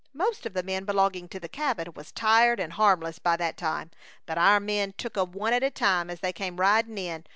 Most 0.15 0.47
of 0.47 0.53
the 0.53 0.63
men 0.63 0.85
belonging 0.85 1.27
to 1.27 1.39
the 1.39 1.47
cabin 1.47 1.93
was 1.93 2.11
tied 2.11 2.59
and 2.59 2.73
harmless 2.73 3.19
by 3.19 3.37
that 3.37 3.55
time, 3.55 3.91
for 4.25 4.33
our 4.39 4.59
men 4.59 4.93
took 4.97 5.15
'em 5.15 5.31
one 5.33 5.53
at 5.53 5.61
a 5.61 5.69
time 5.69 6.09
as 6.09 6.21
they 6.21 6.33
came 6.33 6.57
riding 6.59 6.97
in. 6.97 7.25